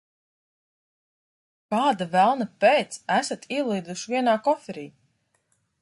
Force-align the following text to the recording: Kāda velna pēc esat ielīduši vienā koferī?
Kāda 1.75 2.07
velna 2.15 2.49
pēc 2.65 2.99
esat 3.19 3.47
ielīduši 3.59 4.15
vienā 4.15 4.37
koferī? 4.49 4.89